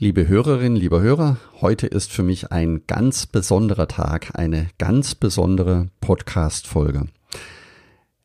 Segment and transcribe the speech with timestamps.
[0.00, 5.88] Liebe Hörerinnen, lieber Hörer, heute ist für mich ein ganz besonderer Tag, eine ganz besondere
[6.00, 7.08] Podcast-Folge.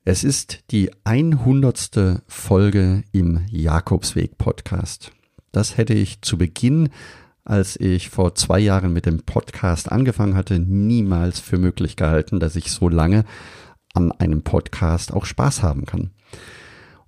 [0.06, 2.22] Es ist die 100.
[2.28, 5.14] Folge im Jakobsweg Podcast.
[5.52, 6.90] Das hätte ich zu Beginn,
[7.44, 12.56] als ich vor zwei Jahren mit dem Podcast angefangen hatte, niemals für möglich gehalten, dass
[12.56, 13.26] ich so lange
[13.96, 16.12] an einem Podcast auch Spaß haben kann.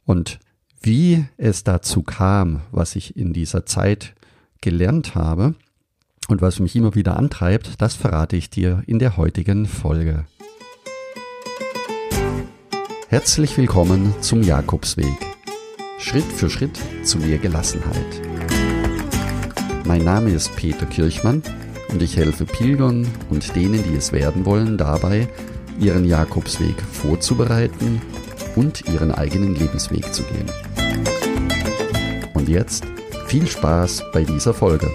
[0.06, 0.40] Und
[0.82, 4.16] wie es dazu kam, was ich in dieser Zeit
[4.66, 5.54] gelernt habe
[6.28, 10.26] und was mich immer wieder antreibt, das verrate ich dir in der heutigen Folge.
[13.08, 15.06] Herzlich willkommen zum Jakobsweg.
[16.00, 18.22] Schritt für Schritt zu mehr Gelassenheit.
[19.86, 21.44] Mein Name ist Peter Kirchmann
[21.90, 25.28] und ich helfe Pilgern und denen, die es werden wollen, dabei,
[25.80, 28.02] ihren Jakobsweg vorzubereiten
[28.56, 30.50] und ihren eigenen Lebensweg zu gehen.
[32.34, 32.95] Und jetzt
[33.36, 34.90] viel Spaß bei dieser Folge.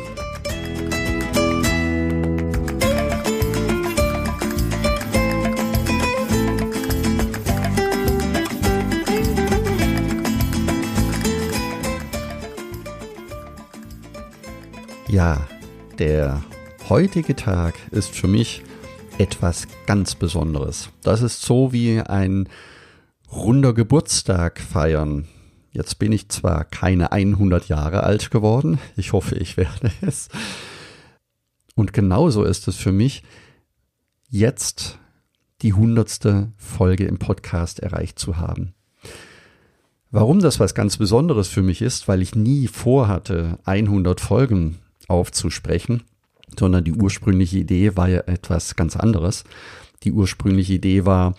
[15.08, 15.46] Ja,
[15.98, 16.42] der
[16.88, 18.62] heutige Tag ist für mich
[19.18, 20.88] etwas ganz Besonderes.
[21.02, 22.48] Das ist so wie ein
[23.30, 25.28] runder Geburtstag feiern.
[25.72, 30.28] Jetzt bin ich zwar keine 100 Jahre alt geworden, ich hoffe, ich werde es.
[31.74, 33.22] Und genauso ist es für mich,
[34.28, 34.98] jetzt
[35.62, 38.74] die hundertste Folge im Podcast erreicht zu haben.
[40.10, 46.02] Warum das was ganz Besonderes für mich ist, weil ich nie vorhatte, 100 Folgen aufzusprechen,
[46.58, 49.44] sondern die ursprüngliche Idee war ja etwas ganz anderes.
[50.02, 51.36] Die ursprüngliche Idee war,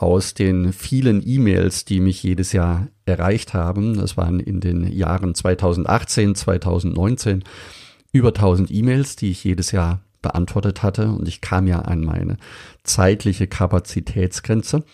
[0.00, 3.98] aus den vielen E-Mails, die mich jedes Jahr erreicht haben.
[3.98, 7.44] Das waren in den Jahren 2018, 2019
[8.10, 11.10] über 1000 E-Mails, die ich jedes Jahr beantwortet hatte.
[11.10, 12.38] Und ich kam ja an meine
[12.82, 14.84] zeitliche Kapazitätsgrenze.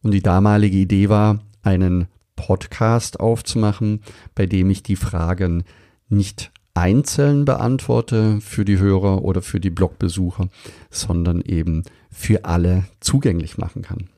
[0.00, 4.00] Und die damalige Idee war, einen Podcast aufzumachen,
[4.36, 5.64] bei dem ich die Fragen
[6.08, 10.48] nicht einzeln beantworte für die Hörer oder für die Blogbesucher,
[10.88, 14.08] sondern eben für alle zugänglich machen kann.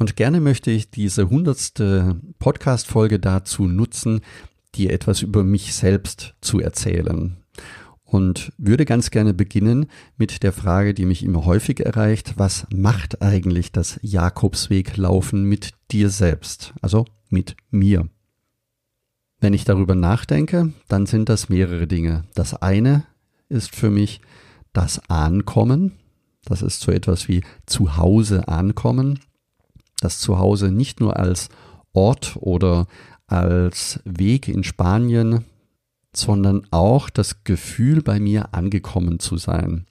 [0.00, 4.22] Und gerne möchte ich diese hundertste Podcast-Folge dazu nutzen,
[4.74, 7.36] dir etwas über mich selbst zu erzählen.
[8.02, 13.20] Und würde ganz gerne beginnen mit der Frage, die mich immer häufig erreicht, was macht
[13.20, 18.08] eigentlich das Jakobsweglaufen mit dir selbst, also mit mir?
[19.38, 22.24] Wenn ich darüber nachdenke, dann sind das mehrere Dinge.
[22.34, 23.04] Das eine
[23.50, 24.22] ist für mich
[24.72, 25.92] das Ankommen.
[26.46, 29.18] Das ist so etwas wie zu Hause ankommen
[30.00, 31.48] das Zuhause nicht nur als
[31.92, 32.86] Ort oder
[33.26, 35.44] als Weg in Spanien,
[36.14, 39.86] sondern auch das Gefühl bei mir angekommen zu sein.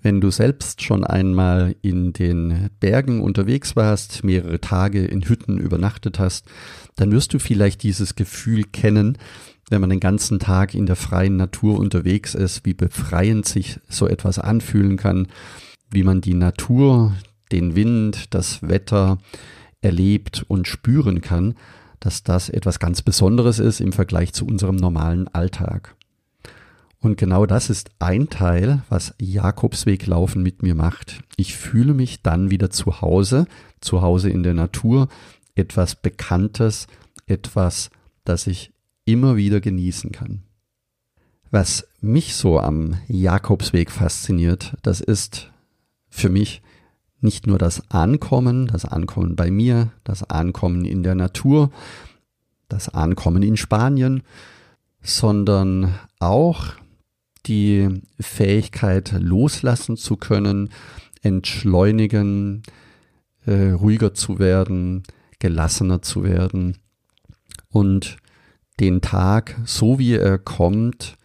[0.00, 6.18] Wenn du selbst schon einmal in den Bergen unterwegs warst, mehrere Tage in Hütten übernachtet
[6.18, 6.46] hast,
[6.96, 9.16] dann wirst du vielleicht dieses Gefühl kennen,
[9.70, 14.08] wenn man den ganzen Tag in der freien Natur unterwegs ist, wie befreiend sich so
[14.08, 15.28] etwas anfühlen kann,
[15.88, 17.14] wie man die Natur,
[17.52, 19.18] den Wind, das Wetter
[19.80, 21.54] erlebt und spüren kann,
[22.00, 25.94] dass das etwas ganz Besonderes ist im Vergleich zu unserem normalen Alltag.
[26.98, 31.22] Und genau das ist ein Teil, was Jakobsweglaufen mit mir macht.
[31.36, 33.46] Ich fühle mich dann wieder zu Hause,
[33.80, 35.08] zu Hause in der Natur,
[35.56, 36.86] etwas Bekanntes,
[37.26, 37.90] etwas,
[38.24, 38.72] das ich
[39.04, 40.42] immer wieder genießen kann.
[41.50, 45.50] Was mich so am Jakobsweg fasziniert, das ist
[46.08, 46.62] für mich
[47.22, 51.70] nicht nur das Ankommen, das Ankommen bei mir, das Ankommen in der Natur,
[52.68, 54.22] das Ankommen in Spanien,
[55.02, 56.66] sondern auch
[57.46, 60.70] die Fähigkeit loslassen zu können,
[61.22, 62.62] entschleunigen,
[63.46, 65.02] äh, ruhiger zu werden,
[65.38, 66.78] gelassener zu werden
[67.68, 68.16] und
[68.80, 71.16] den Tag, so wie er kommt,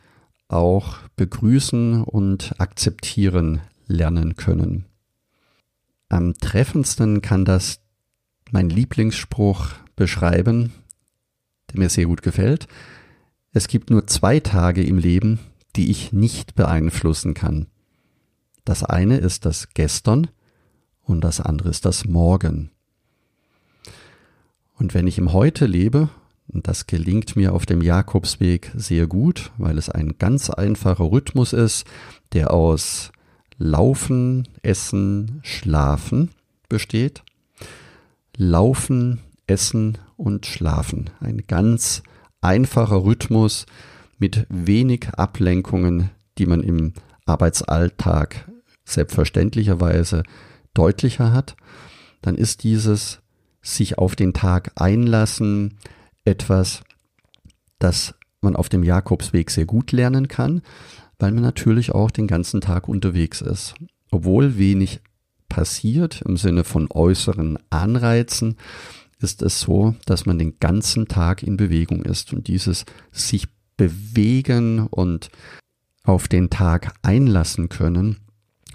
[0.47, 4.85] auch begrüßen und akzeptieren lernen können.
[6.09, 7.81] Am treffendsten kann das
[8.51, 10.73] mein Lieblingsspruch beschreiben,
[11.71, 12.67] der mir sehr gut gefällt.
[13.51, 15.39] Es gibt nur zwei Tage im Leben,
[15.75, 17.67] die ich nicht beeinflussen kann.
[18.63, 20.27] Das eine ist das Gestern
[21.01, 22.71] und das andere ist das Morgen.
[24.77, 26.09] Und wenn ich im Heute lebe,
[26.47, 31.53] und das gelingt mir auf dem Jakobsweg sehr gut, weil es ein ganz einfacher Rhythmus
[31.53, 31.85] ist,
[32.33, 33.11] der aus
[33.57, 36.31] Laufen, Essen, Schlafen
[36.69, 37.23] besteht.
[38.35, 41.09] Laufen, Essen und Schlafen.
[41.19, 42.03] Ein ganz
[42.41, 43.65] einfacher Rhythmus
[44.19, 46.93] mit wenig Ablenkungen, die man im
[47.25, 48.47] Arbeitsalltag
[48.85, 50.23] selbstverständlicherweise
[50.73, 51.55] deutlicher hat,
[52.21, 53.19] dann ist dieses
[53.61, 55.77] sich auf den Tag einlassen
[56.23, 56.83] etwas,
[57.79, 60.61] das man auf dem Jakobsweg sehr gut lernen kann,
[61.19, 63.75] weil man natürlich auch den ganzen Tag unterwegs ist.
[64.11, 65.01] Obwohl wenig
[65.49, 68.57] passiert im Sinne von äußeren Anreizen,
[69.19, 74.87] ist es so, dass man den ganzen Tag in Bewegung ist und dieses sich bewegen
[74.87, 75.29] und
[76.03, 78.17] auf den Tag einlassen können,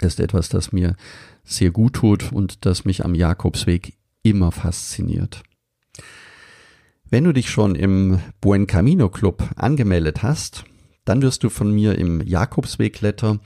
[0.00, 0.96] ist etwas, das mir
[1.44, 5.42] sehr gut tut und das mich am Jakobsweg immer fasziniert.
[7.08, 10.64] Wenn du dich schon im Buen Camino Club angemeldet hast,
[11.04, 13.40] dann wirst du von mir im Jakobsweg-Letter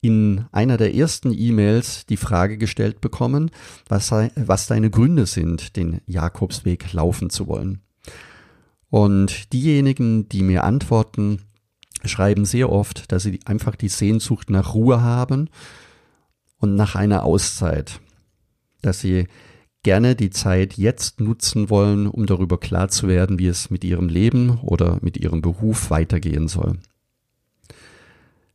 [0.00, 3.50] in einer der ersten E-Mails die Frage gestellt bekommen,
[3.88, 7.80] was, was deine Gründe sind, den Jakobsweg laufen zu wollen.
[8.90, 11.42] Und diejenigen, die mir antworten,
[12.04, 15.50] schreiben sehr oft, dass sie einfach die Sehnsucht nach Ruhe haben
[16.58, 18.00] und nach einer Auszeit,
[18.82, 19.26] dass sie
[19.82, 24.08] gerne die Zeit jetzt nutzen wollen, um darüber klar zu werden, wie es mit ihrem
[24.08, 26.78] Leben oder mit ihrem Beruf weitergehen soll.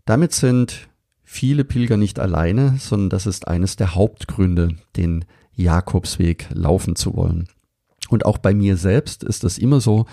[0.05, 0.89] Damit sind
[1.23, 7.47] viele Pilger nicht alleine, sondern das ist eines der Hauptgründe, den Jakobsweg laufen zu wollen.
[8.09, 10.05] Und auch bei mir selbst ist es immer so,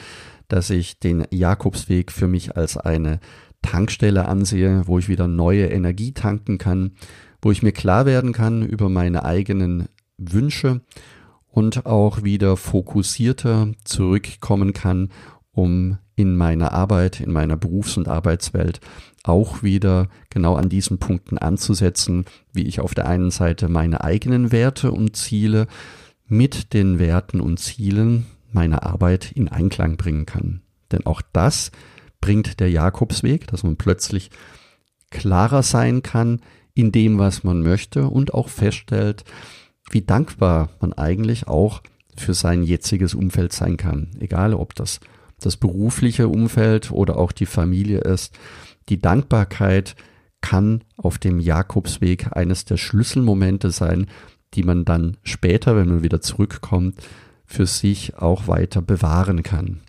[0.48, 3.20] dass ich den Jakobsweg für mich als eine
[3.62, 6.92] Tankstelle ansehe, wo ich wieder neue Energie tanken kann,
[7.42, 10.82] wo ich mir klar werden kann über meine eigenen Wünsche
[11.46, 15.10] und auch wieder fokussierter zurückkommen kann,
[15.52, 18.80] um in meiner Arbeit, in meiner Berufs- und Arbeitswelt
[19.24, 24.52] auch wieder genau an diesen Punkten anzusetzen, wie ich auf der einen Seite meine eigenen
[24.52, 25.66] Werte und Ziele
[26.26, 30.62] mit den Werten und Zielen meiner Arbeit in Einklang bringen kann.
[30.90, 31.70] Denn auch das
[32.20, 34.30] bringt der Jakobsweg, dass man plötzlich
[35.10, 36.40] klarer sein kann
[36.74, 39.24] in dem, was man möchte und auch feststellt,
[39.90, 41.82] wie dankbar man eigentlich auch
[42.16, 44.10] für sein jetziges Umfeld sein kann.
[44.20, 45.00] Egal, ob das
[45.40, 48.38] das berufliche Umfeld oder auch die Familie ist.
[48.90, 49.94] Die Dankbarkeit
[50.40, 54.06] kann auf dem Jakobsweg eines der Schlüsselmomente sein,
[54.54, 57.00] die man dann später, wenn man wieder zurückkommt,
[57.44, 59.80] für sich auch weiter bewahren kann.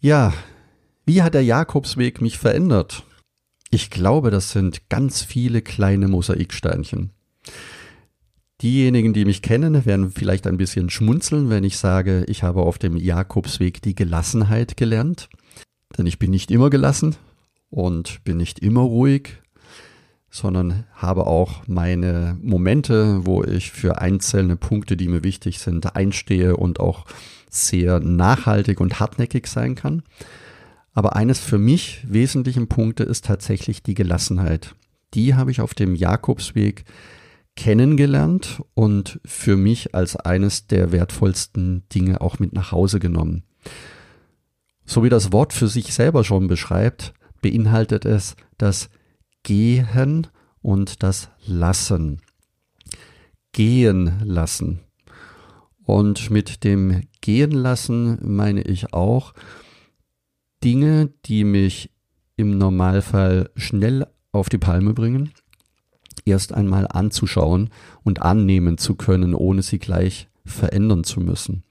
[0.00, 0.32] Ja,
[1.06, 3.04] wie hat der Jakobsweg mich verändert?
[3.70, 7.10] Ich glaube, das sind ganz viele kleine Mosaiksteinchen.
[8.62, 12.78] Diejenigen, die mich kennen, werden vielleicht ein bisschen schmunzeln, wenn ich sage, ich habe auf
[12.78, 15.28] dem Jakobsweg die Gelassenheit gelernt.
[15.96, 17.16] Denn ich bin nicht immer gelassen
[17.72, 19.38] und bin nicht immer ruhig,
[20.30, 26.56] sondern habe auch meine Momente, wo ich für einzelne Punkte, die mir wichtig sind, einstehe
[26.56, 27.06] und auch
[27.50, 30.02] sehr nachhaltig und hartnäckig sein kann.
[30.92, 34.74] Aber eines für mich wesentlichen Punkte ist tatsächlich die Gelassenheit.
[35.14, 36.84] Die habe ich auf dem Jakobsweg
[37.56, 43.44] kennengelernt und für mich als eines der wertvollsten Dinge auch mit nach Hause genommen.
[44.84, 48.88] So wie das Wort für sich selber schon beschreibt, beinhaltet es das
[49.42, 50.28] Gehen
[50.62, 52.22] und das Lassen.
[53.52, 54.80] Gehen lassen.
[55.84, 59.34] Und mit dem Gehen lassen meine ich auch
[60.64, 61.90] Dinge, die mich
[62.36, 65.32] im Normalfall schnell auf die Palme bringen,
[66.24, 67.70] erst einmal anzuschauen
[68.04, 71.64] und annehmen zu können, ohne sie gleich verändern zu müssen.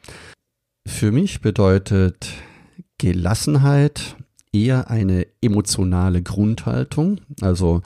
[0.85, 2.29] Für mich bedeutet
[2.97, 4.17] Gelassenheit
[4.53, 7.81] eher eine emotionale Grundhaltung, also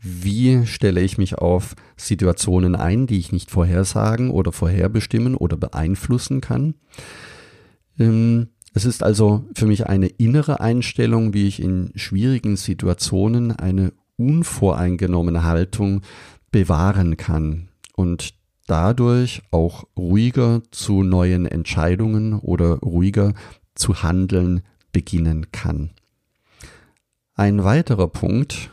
[0.00, 6.40] wie stelle ich mich auf Situationen ein, die ich nicht vorhersagen oder vorherbestimmen oder beeinflussen
[6.40, 6.74] kann.
[7.98, 13.92] Ähm, es ist also für mich eine innere Einstellung, wie ich in schwierigen Situationen eine
[14.16, 16.02] unvoreingenommene Haltung
[16.52, 18.34] bewahren kann und
[18.66, 23.34] dadurch auch ruhiger zu neuen Entscheidungen oder ruhiger
[23.74, 25.90] zu handeln beginnen kann.
[27.38, 28.68] Ein weiterer Punkt,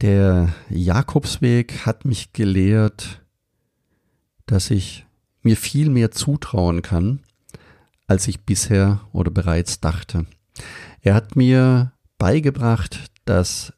[0.00, 3.24] der Jakobsweg hat mich gelehrt,
[4.46, 5.06] dass ich
[5.40, 7.20] mir viel mehr zutrauen kann,
[8.08, 10.26] als ich bisher oder bereits dachte.
[11.00, 13.72] Er hat mir beigebracht, dass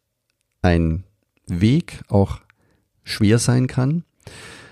[0.63, 1.05] ein
[1.47, 2.41] Weg auch
[3.05, 4.05] schwer sein kann,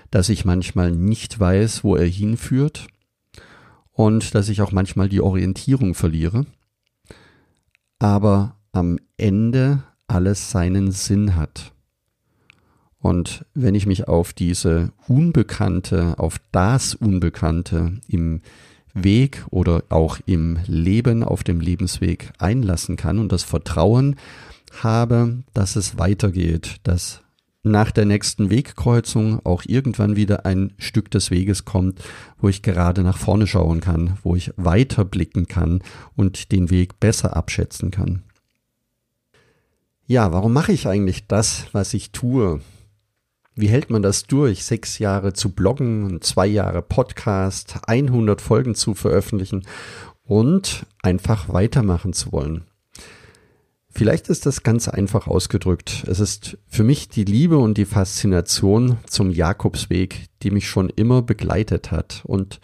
[0.09, 2.87] dass ich manchmal nicht weiß, wo er hinführt
[3.91, 6.47] und dass ich auch manchmal die Orientierung verliere,
[7.99, 11.73] aber am Ende alles seinen Sinn hat.
[12.99, 18.41] Und wenn ich mich auf diese Unbekannte, auf das Unbekannte im
[18.93, 24.15] Weg oder auch im Leben auf dem Lebensweg einlassen kann und das Vertrauen
[24.81, 27.21] habe, dass es weitergeht, dass
[27.71, 32.03] nach der nächsten Wegkreuzung auch irgendwann wieder ein Stück des Weges kommt,
[32.39, 35.81] wo ich gerade nach vorne schauen kann, wo ich weiter blicken kann
[36.15, 38.23] und den Weg besser abschätzen kann.
[40.05, 42.61] Ja, warum mache ich eigentlich das, was ich tue?
[43.55, 48.93] Wie hält man das durch, sechs Jahre zu bloggen, zwei Jahre Podcast, 100 Folgen zu
[48.93, 49.65] veröffentlichen
[50.23, 52.65] und einfach weitermachen zu wollen?
[53.97, 56.03] Vielleicht ist das ganz einfach ausgedrückt.
[56.05, 61.23] Es ist für mich die Liebe und die Faszination zum Jakobsweg, die mich schon immer
[61.23, 62.21] begleitet hat.
[62.23, 62.59] Und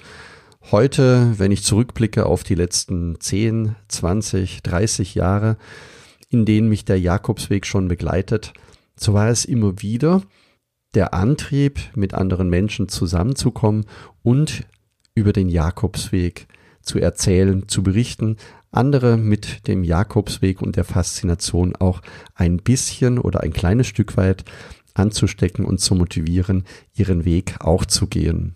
[0.70, 5.58] heute, wenn ich zurückblicke auf die letzten 10, 20, 30 Jahre,
[6.30, 8.54] in denen mich der Jakobsweg schon begleitet,
[8.96, 10.22] so war es immer wieder
[10.94, 13.88] der Antrieb, mit anderen Menschen zusammenzukommen
[14.22, 14.68] und
[15.16, 16.46] über den Jakobsweg
[16.84, 18.38] zu erzählen, zu berichten,
[18.74, 22.02] andere mit dem Jakobsweg und der Faszination auch
[22.36, 24.44] ein bisschen oder ein kleines Stück weit
[24.94, 28.56] anzustecken und zu motivieren, ihren Weg auch zu gehen.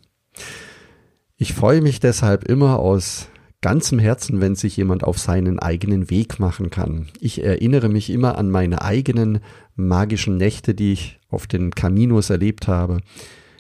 [1.35, 3.29] Ich freue mich deshalb immer aus
[3.61, 7.07] ganzem Herzen, wenn sich jemand auf seinen eigenen Weg machen kann.
[7.19, 9.39] Ich erinnere mich immer an meine eigenen
[9.75, 12.99] magischen Nächte, die ich auf den Caminos erlebt habe.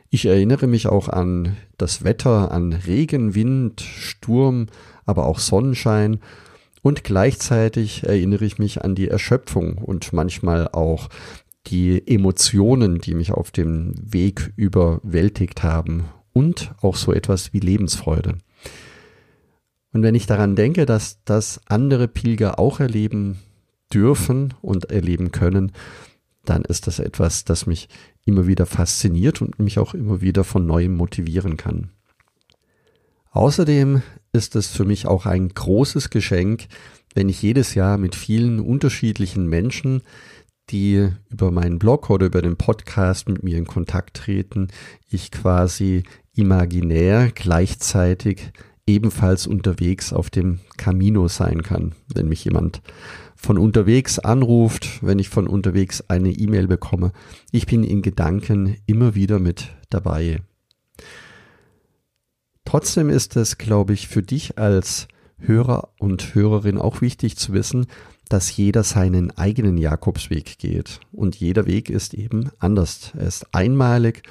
[0.09, 4.67] Ich erinnere mich auch an das Wetter, an Regen, Wind, Sturm,
[5.05, 6.19] aber auch Sonnenschein
[6.81, 11.09] und gleichzeitig erinnere ich mich an die Erschöpfung und manchmal auch
[11.67, 18.37] die Emotionen, die mich auf dem Weg überwältigt haben und auch so etwas wie Lebensfreude.
[19.93, 23.39] Und wenn ich daran denke, dass das andere Pilger auch erleben
[23.93, 25.71] dürfen und erleben können,
[26.45, 27.89] dann ist das etwas, das mich
[28.25, 31.89] immer wieder fasziniert und mich auch immer wieder von neuem motivieren kann.
[33.31, 34.01] Außerdem
[34.37, 36.67] ist es für mich auch ein großes Geschenk,
[37.15, 40.03] wenn ich jedes Jahr mit vielen unterschiedlichen Menschen,
[40.69, 44.67] die über meinen Blog oder über den Podcast mit mir in Kontakt treten,
[45.09, 46.03] ich quasi
[46.35, 48.51] imaginär gleichzeitig
[48.85, 51.95] ebenfalls unterwegs auf dem Camino sein kann.
[52.13, 52.81] Wenn mich jemand
[53.35, 57.11] von unterwegs anruft, wenn ich von unterwegs eine E-Mail bekomme,
[57.51, 60.41] ich bin in Gedanken immer wieder mit dabei.
[62.67, 65.07] Trotzdem ist es, glaube ich, für dich als
[65.37, 67.85] Hörer und Hörerin auch wichtig zu wissen,
[68.27, 70.99] dass jeder seinen eigenen Jakobsweg geht.
[71.13, 73.13] Und jeder Weg ist eben anders.
[73.17, 74.23] Er ist einmalig,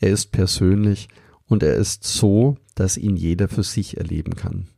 [0.00, 1.08] er ist persönlich
[1.46, 4.68] und er ist so, dass ihn jeder für sich erleben kann.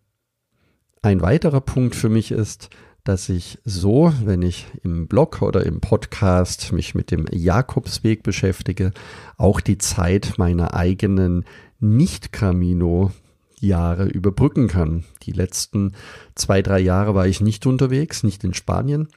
[1.03, 2.71] Ein weiterer Punkt für mich ist,
[3.03, 8.93] dass ich so, wenn ich im Blog oder im Podcast mich mit dem Jakobsweg beschäftige,
[9.37, 11.45] auch die Zeit meiner eigenen
[11.81, 13.11] Nicht-Camino
[13.59, 15.05] Jahre überbrücken kann.
[15.23, 15.93] Die letzten
[16.35, 19.09] zwei, drei Jahre war ich nicht unterwegs, nicht in Spanien.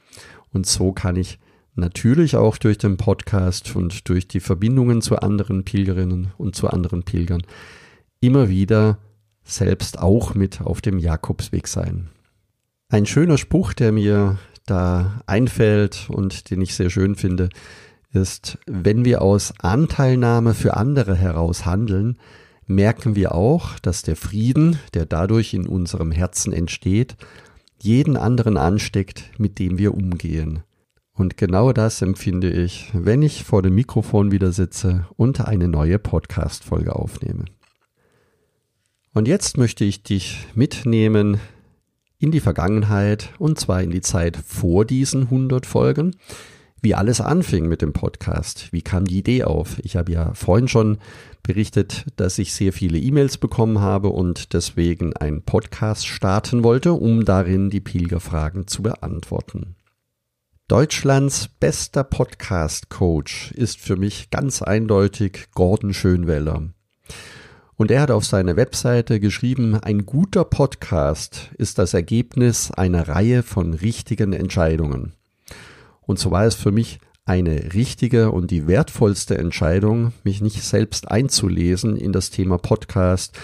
[0.52, 1.38] Und so kann ich
[1.74, 7.02] natürlich auch durch den Podcast und durch die Verbindungen zu anderen Pilgerinnen und zu anderen
[7.02, 7.42] Pilgern
[8.20, 8.98] immer wieder
[9.42, 12.08] selbst auch mit auf dem Jakobsweg sein.
[12.88, 17.50] Ein schöner Spruch, der mir da einfällt und den ich sehr schön finde,
[18.12, 22.16] ist, wenn wir aus Anteilnahme für andere heraus handeln,
[22.66, 27.16] merken wir auch, dass der Frieden, der dadurch in unserem Herzen entsteht,
[27.80, 30.62] jeden anderen ansteckt, mit dem wir umgehen.
[31.12, 35.98] Und genau das empfinde ich, wenn ich vor dem Mikrofon wieder sitze und eine neue
[35.98, 37.44] Podcast-Folge aufnehme.
[39.12, 41.38] Und jetzt möchte ich dich mitnehmen
[42.18, 46.16] in die Vergangenheit und zwar in die Zeit vor diesen 100 Folgen
[46.84, 48.68] wie alles anfing mit dem Podcast.
[48.70, 49.78] Wie kam die Idee auf?
[49.82, 50.98] Ich habe ja vorhin schon
[51.42, 57.24] berichtet, dass ich sehr viele E-Mails bekommen habe und deswegen einen Podcast starten wollte, um
[57.24, 59.76] darin die Pilgerfragen zu beantworten.
[60.68, 66.68] Deutschlands bester Podcast-Coach ist für mich ganz eindeutig Gordon Schönweller.
[67.76, 73.42] Und er hat auf seiner Webseite geschrieben, ein guter Podcast ist das Ergebnis einer Reihe
[73.42, 75.14] von richtigen Entscheidungen.
[76.06, 81.10] Und so war es für mich eine richtige und die wertvollste Entscheidung, mich nicht selbst
[81.10, 83.38] einzulesen in das Thema Podcast.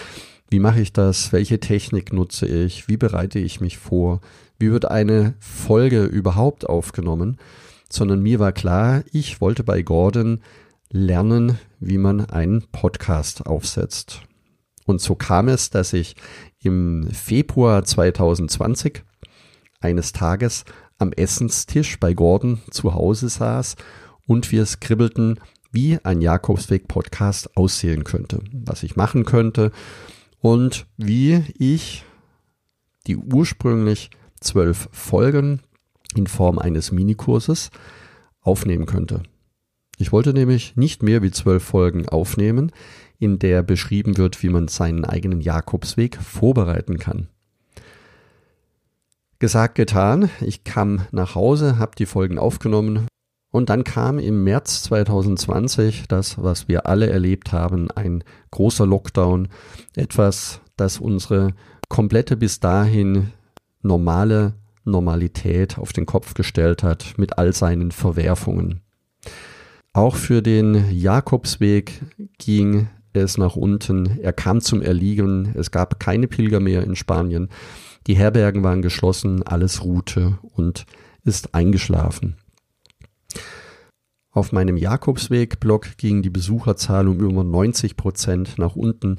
[0.50, 1.32] Wie mache ich das?
[1.32, 2.88] Welche Technik nutze ich?
[2.88, 4.20] Wie bereite ich mich vor?
[4.58, 7.38] Wie wird eine Folge überhaupt aufgenommen?
[7.88, 10.40] Sondern mir war klar, ich wollte bei Gordon
[10.90, 14.22] lernen, wie man einen Podcast aufsetzt.
[14.84, 16.16] Und so kam es, dass ich
[16.62, 19.02] im Februar 2020
[19.80, 20.64] eines Tages
[21.00, 23.76] am Essenstisch bei Gordon zu Hause saß
[24.26, 25.40] und wir skribbelten,
[25.72, 29.72] wie ein Jakobsweg-Podcast aussehen könnte, was ich machen könnte.
[30.40, 32.04] und wie ich
[33.06, 35.60] die ursprünglich zwölf Folgen
[36.14, 37.70] in Form eines Minikurses
[38.40, 39.22] aufnehmen könnte.
[39.98, 42.72] Ich wollte nämlich nicht mehr wie zwölf Folgen aufnehmen,
[43.18, 47.28] in der beschrieben wird, wie man seinen eigenen Jakobsweg vorbereiten kann.
[49.40, 50.28] Gesagt, getan.
[50.42, 53.06] Ich kam nach Hause, habe die Folgen aufgenommen
[53.50, 59.48] und dann kam im März 2020 das, was wir alle erlebt haben, ein großer Lockdown,
[59.96, 61.54] etwas, das unsere
[61.88, 63.32] komplette bis dahin
[63.80, 64.52] normale
[64.84, 68.82] Normalität auf den Kopf gestellt hat mit all seinen Verwerfungen.
[69.94, 72.02] Auch für den Jakobsweg
[72.36, 74.20] ging es nach unten.
[74.20, 75.54] Er kam zum Erliegen.
[75.54, 77.48] Es gab keine Pilger mehr in Spanien.
[78.06, 80.86] Die Herbergen waren geschlossen, alles ruhte und
[81.24, 82.36] ist eingeschlafen.
[84.32, 89.18] Auf meinem Jakobsweg-Blog ging die Besucherzahl um über 90 Prozent nach unten.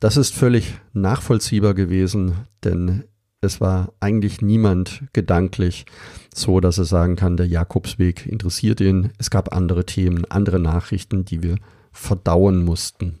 [0.00, 3.04] Das ist völlig nachvollziehbar gewesen, denn
[3.40, 5.86] es war eigentlich niemand gedanklich
[6.34, 9.12] so, dass er sagen kann, der Jakobsweg interessiert ihn.
[9.18, 11.56] Es gab andere Themen, andere Nachrichten, die wir
[11.92, 13.18] verdauen mussten.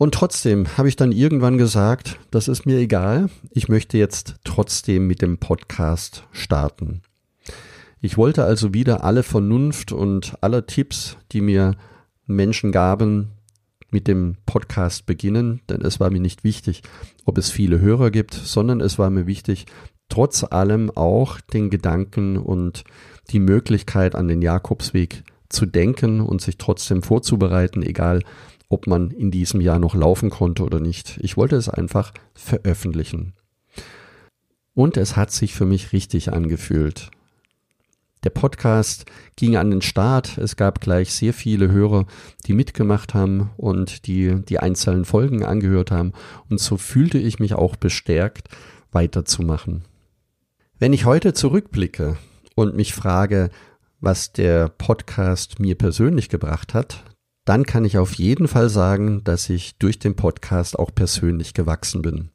[0.00, 5.06] Und trotzdem habe ich dann irgendwann gesagt, das ist mir egal, ich möchte jetzt trotzdem
[5.06, 7.02] mit dem Podcast starten.
[8.00, 11.76] Ich wollte also wieder alle Vernunft und alle Tipps, die mir
[12.24, 13.32] Menschen gaben,
[13.90, 16.80] mit dem Podcast beginnen, denn es war mir nicht wichtig,
[17.26, 19.66] ob es viele Hörer gibt, sondern es war mir wichtig,
[20.08, 22.84] trotz allem auch den Gedanken und
[23.32, 28.22] die Möglichkeit an den Jakobsweg zu denken und sich trotzdem vorzubereiten, egal
[28.70, 31.18] ob man in diesem Jahr noch laufen konnte oder nicht.
[31.20, 33.34] Ich wollte es einfach veröffentlichen.
[34.72, 37.10] Und es hat sich für mich richtig angefühlt.
[38.22, 40.38] Der Podcast ging an den Start.
[40.38, 42.06] Es gab gleich sehr viele Hörer,
[42.46, 46.12] die mitgemacht haben und die die einzelnen Folgen angehört haben.
[46.48, 48.48] Und so fühlte ich mich auch bestärkt,
[48.92, 49.82] weiterzumachen.
[50.78, 52.18] Wenn ich heute zurückblicke
[52.54, 53.50] und mich frage,
[54.00, 57.04] was der Podcast mir persönlich gebracht hat,
[57.44, 62.02] dann kann ich auf jeden Fall sagen, dass ich durch den Podcast auch persönlich gewachsen
[62.02, 62.30] bin.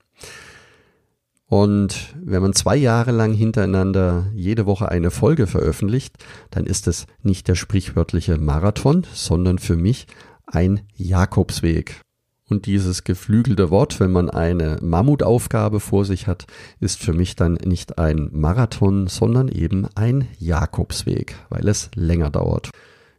[1.47, 6.17] Und wenn man zwei Jahre lang hintereinander jede Woche eine Folge veröffentlicht,
[6.49, 10.07] dann ist es nicht der sprichwörtliche Marathon, sondern für mich
[10.47, 12.01] ein Jakobsweg.
[12.47, 16.45] Und dieses geflügelte Wort, wenn man eine Mammutaufgabe vor sich hat,
[16.79, 22.69] ist für mich dann nicht ein Marathon, sondern eben ein Jakobsweg, weil es länger dauert.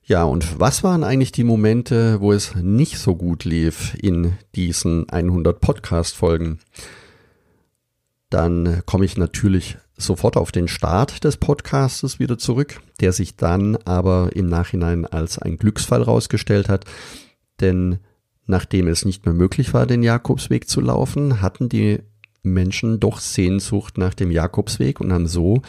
[0.06, 5.08] Ja, und was waren eigentlich die Momente, wo es nicht so gut lief in diesen
[5.10, 6.60] 100 Podcast-Folgen?
[8.30, 13.76] dann komme ich natürlich sofort auf den Start des Podcastes wieder zurück, der sich dann
[13.84, 16.84] aber im Nachhinein als ein Glücksfall rausgestellt hat,
[17.60, 17.98] denn
[18.46, 22.00] nachdem es nicht mehr möglich war, den Jakobsweg zu laufen, hatten die
[22.42, 25.62] Menschen doch Sehnsucht nach dem Jakobsweg und haben so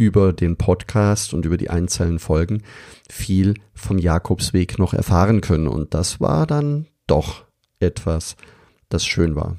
[0.00, 2.62] über den Podcast und über die einzelnen Folgen
[3.10, 5.68] viel vom Jakobsweg noch erfahren können.
[5.68, 7.44] Und das war dann doch
[7.80, 8.36] etwas,
[8.88, 9.58] das schön war.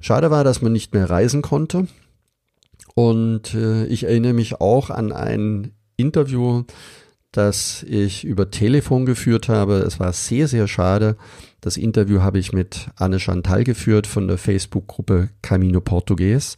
[0.00, 1.88] Schade war, dass man nicht mehr reisen konnte.
[2.94, 6.64] Und äh, ich erinnere mich auch an ein Interview,
[7.32, 9.74] das ich über Telefon geführt habe.
[9.80, 11.16] Es war sehr, sehr schade.
[11.60, 16.56] Das Interview habe ich mit Anne Chantal geführt von der Facebook-Gruppe Camino Portugues,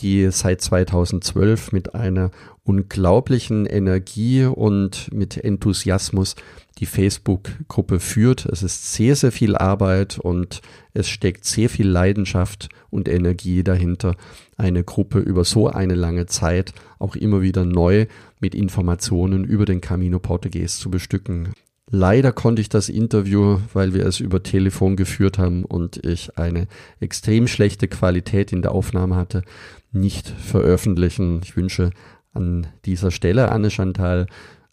[0.00, 2.30] die seit 2012 mit einer
[2.64, 6.36] unglaublichen Energie und mit Enthusiasmus
[6.78, 8.46] die Facebook-Gruppe führt.
[8.46, 10.62] Es ist sehr, sehr viel Arbeit und
[10.94, 14.16] es steckt sehr viel Leidenschaft und Energie dahinter,
[14.56, 18.06] eine Gruppe über so eine lange Zeit auch immer wieder neu
[18.40, 21.50] mit Informationen über den Camino Portugues zu bestücken.
[21.92, 26.68] Leider konnte ich das Interview, weil wir es über Telefon geführt haben und ich eine
[27.00, 29.42] extrem schlechte Qualität in der Aufnahme hatte,
[29.90, 31.40] nicht veröffentlichen.
[31.42, 31.90] Ich wünsche
[32.32, 34.26] an dieser Stelle, Anne Chantal,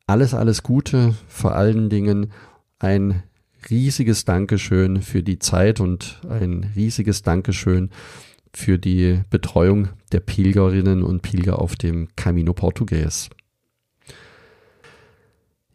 [0.06, 2.32] alles, alles Gute, vor allen Dingen
[2.78, 3.24] ein
[3.68, 7.90] riesiges Dankeschön für die Zeit und ein riesiges Dankeschön
[8.54, 13.30] für die Betreuung der Pilgerinnen und Pilger auf dem Camino Portugues.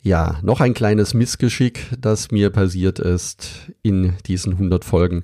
[0.04, 5.22] Ja, noch ein kleines Missgeschick, das mir passiert ist in diesen 100 Folgen,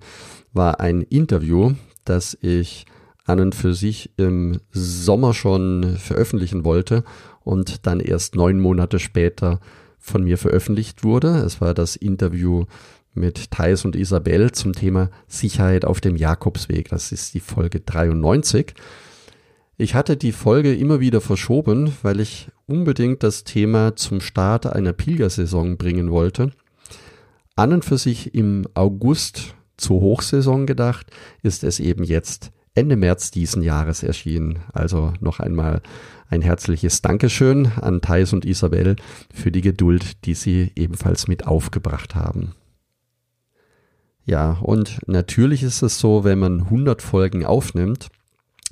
[0.52, 1.72] war ein Interview,
[2.04, 2.86] das ich
[3.24, 7.02] an und für sich im Sommer schon veröffentlichen wollte
[7.42, 9.58] und dann erst neun Monate später
[9.98, 11.38] von mir veröffentlicht wurde.
[11.38, 12.66] Es war das Interview
[13.14, 16.88] mit Thais und Isabel zum Thema Sicherheit auf dem Jakobsweg.
[16.88, 18.74] Das ist die Folge 93.
[19.80, 24.92] Ich hatte die Folge immer wieder verschoben, weil ich unbedingt das Thema zum Start einer
[24.92, 26.50] Pilgersaison bringen wollte.
[27.54, 31.06] An und für sich im August zur Hochsaison gedacht,
[31.44, 34.64] ist es eben jetzt Ende März diesen Jahres erschienen.
[34.72, 35.80] Also noch einmal
[36.28, 38.96] ein herzliches Dankeschön an Thais und Isabel
[39.32, 42.56] für die Geduld, die sie ebenfalls mit aufgebracht haben.
[44.24, 48.08] Ja, und natürlich ist es so, wenn man 100 Folgen aufnimmt,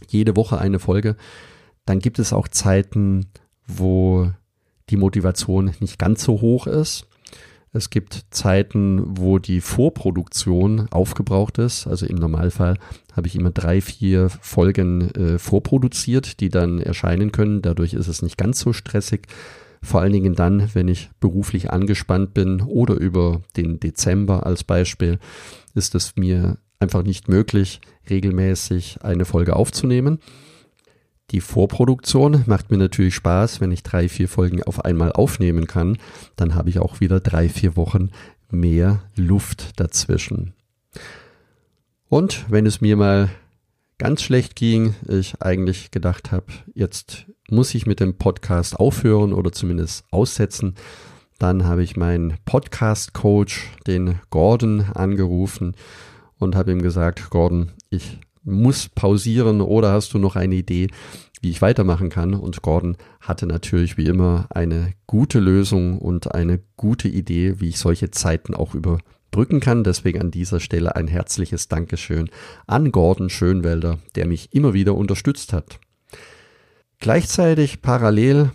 [0.08, 1.16] jede Woche eine Folge,
[1.84, 3.26] dann gibt es auch Zeiten,
[3.66, 4.30] wo
[4.90, 7.06] die Motivation nicht ganz so hoch ist.
[7.72, 11.86] Es gibt Zeiten, wo die Vorproduktion aufgebraucht ist.
[11.86, 12.78] Also im Normalfall
[13.14, 17.60] habe ich immer drei, vier Folgen äh, vorproduziert, die dann erscheinen können.
[17.60, 19.26] Dadurch ist es nicht ganz so stressig.
[19.82, 25.18] Vor allen Dingen dann, wenn ich beruflich angespannt bin oder über den Dezember als Beispiel,
[25.74, 30.18] ist es mir einfach nicht möglich, regelmäßig eine Folge aufzunehmen.
[31.32, 35.98] Die Vorproduktion macht mir natürlich Spaß, wenn ich drei, vier Folgen auf einmal aufnehmen kann.
[36.36, 38.10] Dann habe ich auch wieder drei, vier Wochen
[38.50, 40.54] mehr Luft dazwischen.
[42.08, 43.30] Und wenn es mir mal
[43.98, 49.50] ganz schlecht ging, ich eigentlich gedacht habe, jetzt muss ich mit dem Podcast aufhören oder
[49.50, 50.76] zumindest aussetzen,
[51.38, 55.74] dann habe ich meinen Podcast-Coach, den Gordon, angerufen
[56.38, 60.88] und habe ihm gesagt, Gordon, ich muss pausieren oder hast du noch eine Idee,
[61.40, 62.34] wie ich weitermachen kann?
[62.34, 67.78] Und Gordon hatte natürlich wie immer eine gute Lösung und eine gute Idee, wie ich
[67.78, 69.84] solche Zeiten auch überbrücken kann.
[69.84, 72.30] Deswegen an dieser Stelle ein herzliches Dankeschön
[72.66, 75.80] an Gordon Schönwelder, der mich immer wieder unterstützt hat.
[76.98, 78.52] Gleichzeitig parallel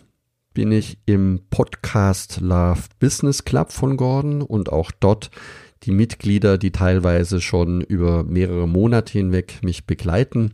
[0.54, 5.32] bin ich im Podcast Love Business Club von Gordon und auch dort
[5.84, 10.52] die Mitglieder, die teilweise schon über mehrere Monate hinweg mich begleiten,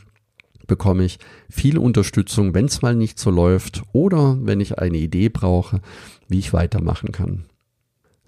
[0.68, 5.30] bekomme ich viel Unterstützung, wenn es mal nicht so läuft oder wenn ich eine Idee
[5.30, 5.82] brauche,
[6.28, 7.46] wie ich weitermachen kann.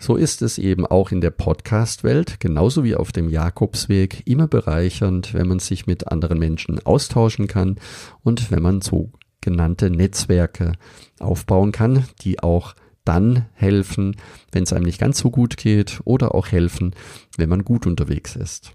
[0.02, 5.34] So ist es eben auch in der Podcast-Welt, genauso wie auf dem Jakobsweg, immer bereichernd,
[5.34, 7.76] wenn man sich mit anderen Menschen austauschen kann
[8.24, 10.72] und wenn man sogenannte Netzwerke
[11.20, 12.76] aufbauen kann, die auch
[13.10, 14.16] dann helfen,
[14.52, 16.94] wenn es einem nicht ganz so gut geht oder auch helfen,
[17.38, 18.74] wenn man gut unterwegs ist.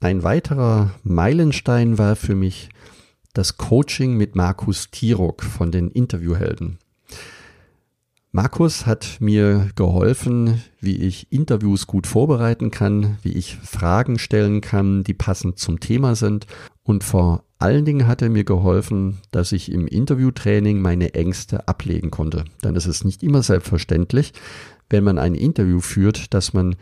[0.00, 2.70] Ein weiterer Meilenstein war für mich
[3.34, 6.78] das Coaching mit Markus Tirok von den Interviewhelden.
[8.30, 15.02] Markus hat mir geholfen, wie ich Interviews gut vorbereiten kann, wie ich Fragen stellen kann,
[15.02, 16.46] die passend zum Thema sind
[16.82, 22.10] und vor allen Dingen hat er mir geholfen, dass ich im Interviewtraining meine Ängste ablegen
[22.10, 22.44] konnte.
[22.62, 24.32] Denn es ist nicht immer selbstverständlich,
[24.90, 26.76] wenn man ein Interview führt, dass man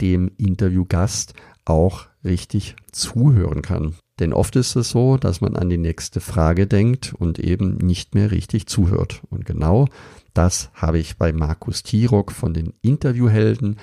[0.00, 1.34] dem Interviewgast
[1.64, 3.94] auch richtig zuhören kann.
[4.18, 8.14] Denn oft ist es so, dass man an die nächste Frage denkt und eben nicht
[8.14, 9.22] mehr richtig zuhört.
[9.30, 9.86] Und genau
[10.34, 13.76] das habe ich bei Markus Tirok von den Interviewhelden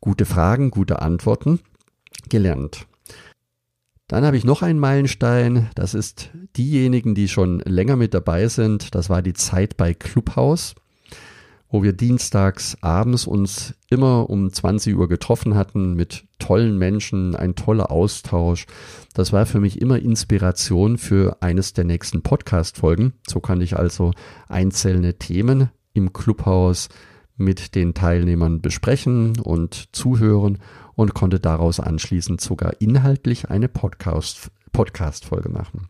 [0.00, 1.60] gute Fragen, gute Antworten
[2.28, 2.86] gelernt.
[4.06, 5.70] Dann habe ich noch einen Meilenstein.
[5.74, 8.94] Das ist diejenigen, die schon länger mit dabei sind.
[8.94, 10.74] Das war die Zeit bei Clubhouse,
[11.70, 17.54] wo wir dienstags abends uns immer um 20 Uhr getroffen hatten mit tollen Menschen, ein
[17.54, 18.66] toller Austausch.
[19.14, 23.14] Das war für mich immer Inspiration für eines der nächsten Podcast-Folgen.
[23.26, 24.12] So kann ich also
[24.48, 26.90] einzelne Themen im Clubhouse
[27.36, 30.58] mit den Teilnehmern besprechen und zuhören
[30.94, 35.88] und konnte daraus anschließend sogar inhaltlich eine Podcast, Podcast-Folge machen.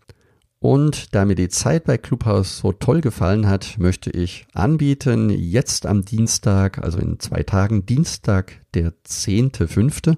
[0.65, 5.85] Und da mir die Zeit bei Clubhouse so toll gefallen hat, möchte ich anbieten, jetzt
[5.85, 10.17] am Dienstag, also in zwei Tagen, Dienstag, der 10.5.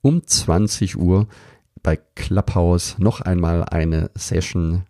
[0.00, 1.28] um 20 Uhr
[1.84, 4.82] bei Clubhouse noch einmal eine Session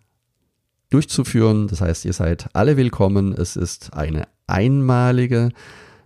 [0.89, 1.67] durchzuführen.
[1.67, 3.31] Das heißt, ihr seid alle willkommen.
[3.31, 5.51] Es ist eine einmalige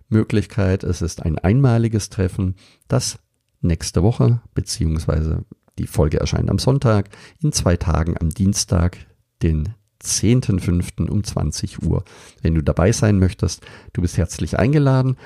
[0.08, 0.84] Möglichkeit.
[0.84, 2.56] Es ist ein einmaliges Treffen,
[2.88, 3.18] das
[3.60, 5.44] nächste Woche, beziehungsweise
[5.78, 8.98] die Folge erscheint am Sonntag, in zwei Tagen am Dienstag,
[9.42, 11.08] den 10.05.
[11.08, 12.04] um 20 Uhr.
[12.42, 15.16] Wenn du dabei sein möchtest, du bist herzlich eingeladen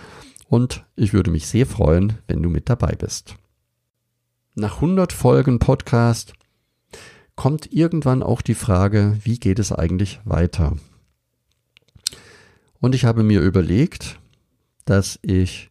[0.49, 3.37] und ich würde mich sehr freuen, wenn du mit dabei bist.
[4.55, 6.35] Nach 100 Folgen Podcast
[7.35, 10.77] kommt irgendwann auch die Frage, wie geht es eigentlich weiter?
[12.85, 14.21] Und ich habe mir überlegt,
[14.85, 15.71] dass ich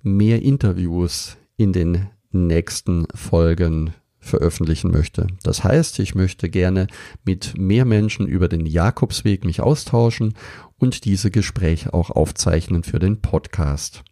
[0.00, 5.26] mehr Interviews in den nächsten Folgen veröffentlichen möchte.
[5.42, 6.86] Das heißt, ich möchte gerne
[7.24, 10.34] mit mehr Menschen über den Jakobsweg mich austauschen
[10.78, 14.04] und diese Gespräche auch aufzeichnen für den Podcast.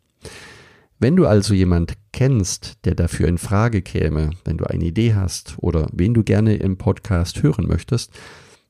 [0.99, 5.55] Wenn du also jemand kennst, der dafür in Frage käme, wenn du eine Idee hast
[5.59, 8.11] oder wen du gerne im Podcast hören möchtest,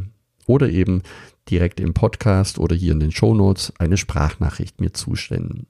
[0.47, 1.03] oder eben
[1.49, 5.67] direkt im Podcast oder hier in den Show Notes eine Sprachnachricht mir zusenden.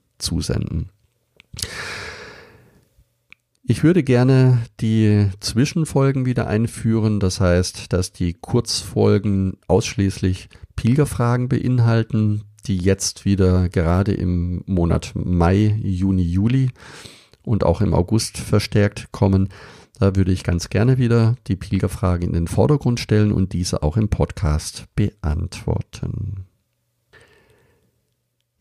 [3.66, 7.18] Ich würde gerne die Zwischenfolgen wieder einführen.
[7.20, 15.78] Das heißt, dass die Kurzfolgen ausschließlich Pilgerfragen beinhalten, die jetzt wieder gerade im Monat Mai,
[15.82, 16.70] Juni, Juli
[17.42, 19.48] und auch im August verstärkt kommen.
[19.98, 23.96] Da würde ich ganz gerne wieder die Pilgerfrage in den Vordergrund stellen und diese auch
[23.96, 26.46] im Podcast beantworten.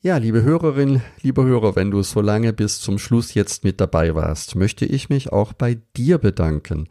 [0.01, 4.15] Ja, liebe Hörerin, liebe Hörer, wenn du so lange bis zum Schluss jetzt mit dabei
[4.15, 6.87] warst, möchte ich mich auch bei dir bedanken.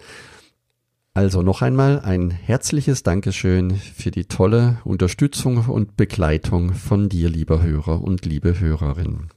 [1.15, 7.63] Also noch einmal ein herzliches Dankeschön für die tolle Unterstützung und Begleitung von dir, lieber
[7.63, 9.29] Hörer und liebe Hörerin.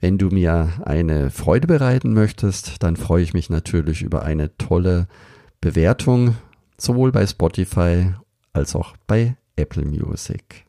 [0.00, 5.08] Wenn du mir eine Freude bereiten möchtest, dann freue ich mich natürlich über eine tolle
[5.60, 6.36] Bewertung,
[6.78, 8.14] sowohl bei Spotify
[8.54, 10.64] als auch bei Apple Music.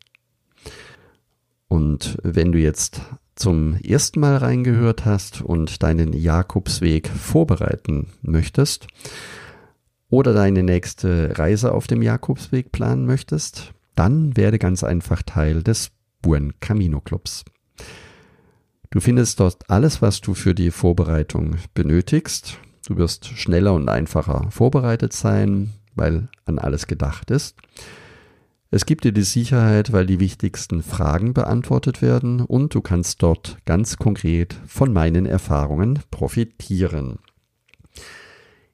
[1.70, 3.02] Und wenn du jetzt
[3.36, 8.88] zum ersten Mal reingehört hast und deinen Jakobsweg vorbereiten möchtest
[10.10, 15.92] oder deine nächste Reise auf dem Jakobsweg planen möchtest, dann werde ganz einfach Teil des
[16.22, 17.46] Buen Camino Clubs.
[18.92, 22.60] Du findest dort alles, was du für die Vorbereitung benötigst.
[22.88, 27.56] Du wirst schneller und einfacher vorbereitet sein, weil an alles gedacht ist.
[28.70, 33.58] Es gibt dir die Sicherheit, weil die wichtigsten Fragen beantwortet werden und du kannst dort
[33.66, 37.20] ganz konkret von meinen Erfahrungen profitieren.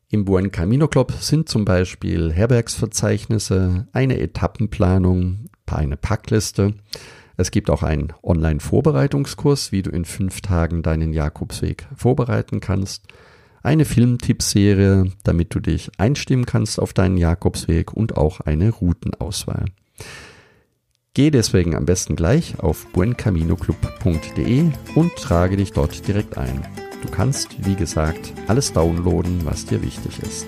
[0.09, 6.73] Im Buen Camino Club sind zum Beispiel Herbergsverzeichnisse, eine Etappenplanung, eine Packliste.
[7.37, 13.05] Es gibt auch einen Online-Vorbereitungskurs, wie du in fünf Tagen deinen Jakobsweg vorbereiten kannst.
[13.61, 19.65] Eine Filmtippserie, damit du dich einstimmen kannst auf deinen Jakobsweg und auch eine Routenauswahl.
[21.13, 26.65] Geh deswegen am besten gleich auf buencaminoclub.de und trage dich dort direkt ein.
[27.03, 30.47] Du kannst, wie gesagt, alles downloaden, was dir wichtig ist.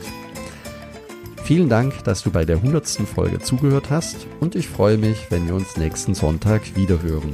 [1.43, 2.87] Vielen Dank, dass du bei der 100.
[2.87, 7.33] Folge zugehört hast und ich freue mich, wenn wir uns nächsten Sonntag wiederhören.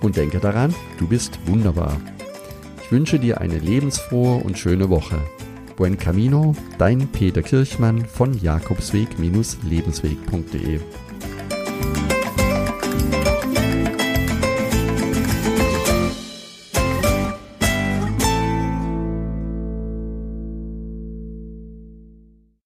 [0.00, 2.00] Und denke daran, du bist wunderbar.
[2.82, 5.18] Ich wünsche dir eine lebensfrohe und schöne Woche.
[5.76, 10.80] Buen Camino, dein Peter Kirchmann von Jakobsweg-lebensweg.de.